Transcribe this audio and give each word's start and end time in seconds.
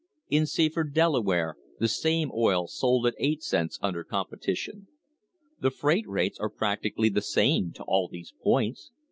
In 0.31 0.47
Seaford, 0.47 0.95
Delaware, 0.95 1.57
the 1.77 1.87
same 1.87 2.31
oil 2.33 2.65
sold 2.65 3.05
at 3.05 3.13
8 3.19 3.43
cents 3.43 3.77
under 3.83 4.03
competition. 4.03 4.87
The 5.59 5.69
freight 5.69 6.07
rates 6.07 6.39
are 6.39 6.49
practically 6.49 7.09
the 7.09 7.21
same 7.21 7.71
to 7.73 7.83
all 7.83 8.07
these 8.07 8.33
points. 8.41 8.89